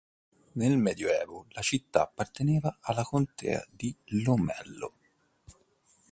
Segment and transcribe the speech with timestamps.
[0.53, 4.95] Nel Medioevo la città apparteneva alla contea di Lomello.